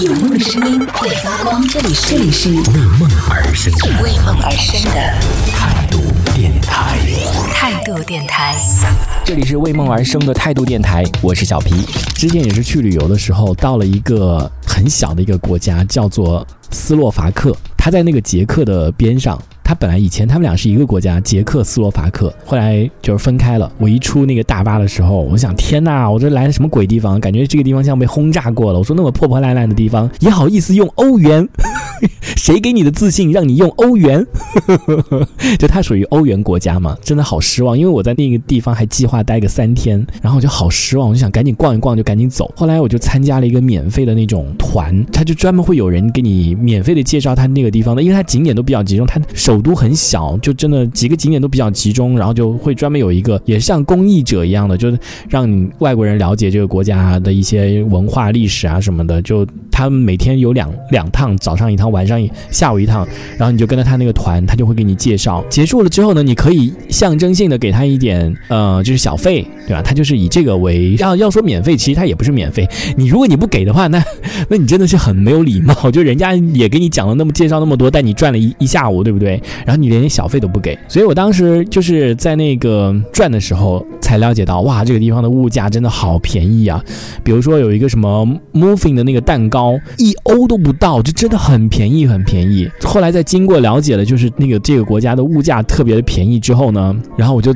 [0.00, 2.56] 有梦的声音会发光，这里是这里是为
[2.98, 3.70] 梦而生
[4.02, 4.98] 为梦而生的
[5.52, 5.98] 态度
[6.34, 6.98] 电台。
[7.52, 8.56] 态度电台。
[9.26, 11.84] 这里是为梦而生的态度电台，我是小皮。
[12.14, 17.54] 之前也是去旅游的时候，到了一个很小的一个国家，叫做斯洛伐克。
[17.76, 19.38] 它在那个捷克的边上。
[19.70, 23.70] 他本来以前他们俩是一个国家，捷克斯洛伐克，后来就是分开了。
[23.78, 27.20] 我一出那个大巴的时候，我想天哪，我这来的什么鬼地方？
[27.20, 28.80] 感觉这个地方像被轰炸过了。
[28.80, 31.48] 我说那么破破烂烂的地方，也好意思用欧元？
[32.36, 34.26] 谁给你的自信让你用欧元？
[35.58, 37.78] 就它属于欧元国家嘛，真的好失望。
[37.78, 42.52] 因为我在那个地方还计划待个三天，然后我就好失望，我就想赶紧逛一逛，就赶紧走。
[42.56, 49.60] 后来我就参加了一个免费的那种团，他就专门会有人给你免费的介绍他那个地方的，因为他景点都比较集中，他首。
[49.60, 54.98] 都很小，就真的几个景点都比较集中，然后就会专门有一个，也像公益者一样的，就是
[55.28, 59.20] 让你外国人了解这个国家的一些文化历史啊什么的。
[59.20, 65.44] 就他们每天有两两趟，早上一趟，晚上一下午一趟，然后你就跟着他那个团，他就会给你介绍。
[65.48, 69.82] 结束了之后呢，你可以象征性的给他一点，呃，就是小费，对吧？
[69.82, 72.68] 他就是以这个为要要说免费，其实他也不是免费。
[72.96, 74.02] 你如果你不给的话，那
[74.48, 75.90] 那你真的是很没有礼貌。
[75.90, 79.40] 就人家也给你讲了那么介绍那么多，带你转了一一下午，对不对？
[79.64, 86.82] 然后你连小费都不给，所以我当时就是在那个转的时候才了解到，哇，这个地方的物价真的好便宜啊！
[87.22, 92.68] 比如说有一个什么 moving 的那个蛋糕，一欧都不到，就真的很便，便宜很便宜。
[92.82, 97.54] 后来在经过了解了，就是那个这个国家的物价特别的便宜之后呢，然后我就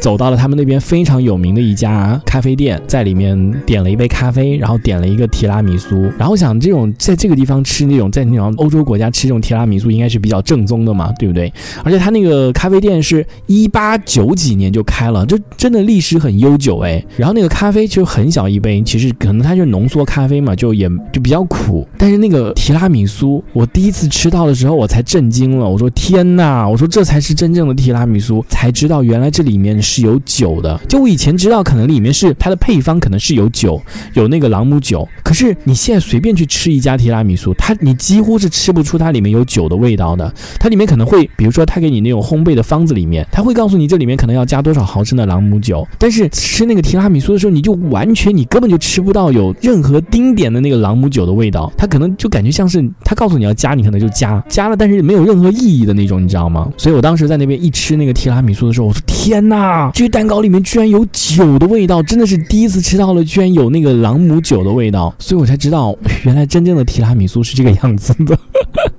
[0.00, 6.10] 走到了他们那边非常有名的一家咖啡店，在里面点了一杯咖啡，然后点了一个提拉米苏。
[6.18, 11.52] 然后想这种在这个地方吃那种在那种欧洲国家吃这种提拉米苏，应该是比较正宗的嘛，对不对？
[11.84, 17.04] 而且他那个咖啡店是一八九几年就开了，就真的历史很悠久哎。
[17.18, 21.86] 然后那个咖啡就很小一杯，其实可能它就是浓缩咖啡嘛，就也就比较苦。
[21.98, 25.68] 但是那个提拉米苏，我第一次吃到的时候，我才震惊了。
[25.68, 30.80] 我说天哪，我说这才是真正的提拉米苏，才知道原来这里面是有酒的。
[30.88, 33.82] 就我以前知道，可能里面是它的配方，可能是有酒，
[34.12, 35.08] 有那个朗姆酒。
[35.24, 40.32] 可是你现在随便去吃一家提拉米苏，它你几乎是吃不出它里面有酒的味道的。
[40.60, 41.66] 它里面可能会，比如说。
[41.66, 54.42] 他给你那种烘焙的方子里面，他会告诉你这里面可能要加多少毫升的朗姆酒，但是吃那个提拉米苏的时候，你就完全你根本就吃不到有任何丁点的那个朗姆酒的味道，它可能就感觉像是他告诉你加，你可能就加。
[54.48, 56.70] 加了，但是没有任何意义的那种，你知道吗？
[56.76, 68.38] 所以我当时在那边一吃那个提拉米苏的时候，我说天哪，这个蛋糕里面居然有酒的味道，真的是第一次吃到了，居然有那个朗姆酒的味道，所以我才知道原来真正的提拉米苏是这个样子的，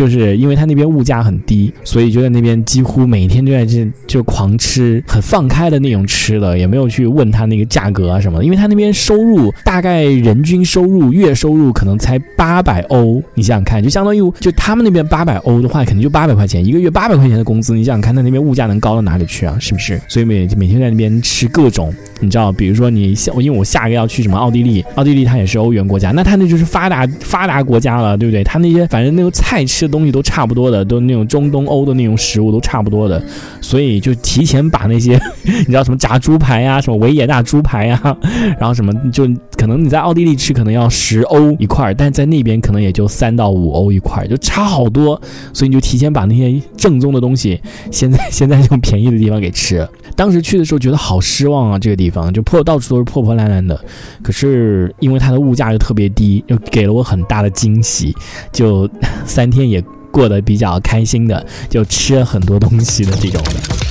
[0.00, 2.50] 就是因为他那边物价很低，所以就在那边。
[2.70, 19.56] 几乎每天都在这就狂吃，很放开的那种吃的，也没有去问他那个价格啊什么的，因为他那边收入大概人均收入月收入可能才八百欧，你想想看，就相当于就他们那边八百欧的话，可能就八百块钱一个月，八百块钱的工资，你想想看，他那边物价能高到哪里去啊？
[19.58, 20.00] 是不是？
[20.06, 28.42] 所以每每天在那边吃各种，你知道，比如说你下，因为我下一个要去什么奥地利，奥地利它也是欧元国家，那它那就是发达发达国家了，对不对？
[28.42, 32.30] 它那些反正那个菜吃的东西都差不多的，都那种中东欧的那种食。
[32.30, 33.20] 食物都差不多的，
[33.60, 38.00] 所以就提前把那些 你知道什么炸猪排呀，什么维也纳猪排呀，
[38.56, 39.28] 然后什么就
[39.60, 45.20] 可能你在奥地利吃可能要十欧一块，但在那边可能也就三到五欧一块，就差好多。
[45.52, 47.60] 所以你就提前把那些 正宗的东西，
[47.90, 49.86] 先在先在这种便宜的地方给吃。
[50.16, 53.78] 当时去的时候觉得好失望啊，这个地方就破到处都是破破烂烂的。
[54.22, 58.16] 可是因为它的物价又特别低，又给了我很大的惊喜，
[58.50, 58.88] 就
[59.26, 59.84] 三天也。
[60.12, 63.40] 过得比较开心的，就吃了很多东西的这种。